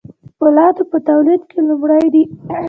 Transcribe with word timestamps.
د 0.25 0.27
فولادو 0.37 0.83
په 0.91 0.97
تولید 1.09 1.41
کې 1.49 1.59
لومړی 1.69 2.05
دي. 2.13 2.23